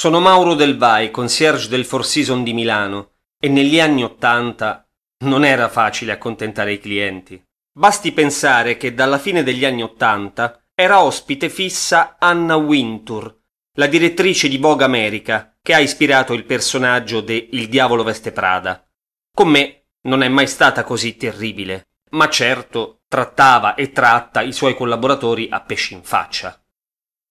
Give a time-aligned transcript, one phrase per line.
[0.00, 4.88] Sono Mauro Del Vai, concierge del Four Seasons di Milano, e negli anni Ottanta
[5.26, 7.38] non era facile accontentare i clienti.
[7.70, 13.40] Basti pensare che dalla fine degli anni Ottanta era ospite fissa Anna Wintour,
[13.74, 18.82] la direttrice di Vogue America, che ha ispirato il personaggio de Il diavolo veste Prada.
[19.30, 24.74] Con me non è mai stata così terribile, ma certo trattava e tratta i suoi
[24.74, 26.58] collaboratori a pesci in faccia.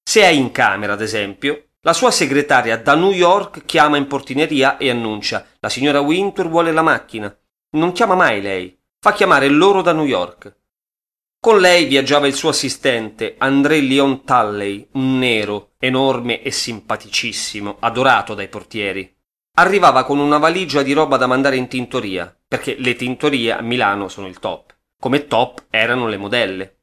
[0.03, 4.77] Se è in camera, ad esempio, la sua segretaria da New York chiama in portineria
[4.77, 7.35] e annuncia La signora Wintour vuole la macchina.
[7.77, 10.55] Non chiama mai lei, fa chiamare loro da New York.
[11.39, 18.35] Con lei viaggiava il suo assistente, André Leon Talley, un nero, enorme e simpaticissimo, adorato
[18.35, 19.11] dai portieri.
[19.57, 24.09] Arrivava con una valigia di roba da mandare in tintoria, perché le tintorie a Milano
[24.09, 24.77] sono il top.
[24.99, 26.81] Come top erano le modelle.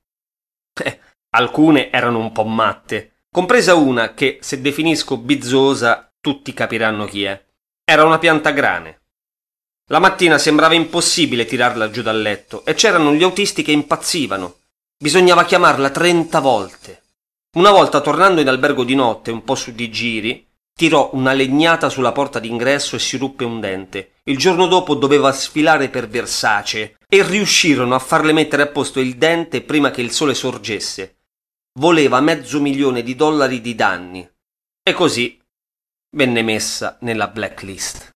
[0.82, 0.98] Eh,
[1.30, 7.44] alcune erano un po' matte, compresa una che, se definisco bizzosa, tutti capiranno chi è.
[7.84, 9.02] Era una pianta grane,
[9.90, 14.56] la mattina sembrava impossibile tirarla giù dal letto e c'erano gli autisti che impazzivano.
[14.96, 17.02] Bisognava chiamarla trenta volte.
[17.58, 21.90] Una volta tornando in albergo di notte, un po' su di giri, tirò una legnata
[21.90, 24.12] sulla porta d'ingresso e si ruppe un dente.
[24.24, 29.16] Il giorno dopo doveva sfilare per Versace e riuscirono a farle mettere a posto il
[29.16, 31.15] dente prima che il sole sorgesse.
[31.78, 34.26] Voleva mezzo milione di dollari di danni.
[34.82, 35.38] E così
[36.16, 38.15] venne messa nella blacklist.